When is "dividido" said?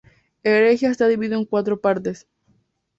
1.07-1.37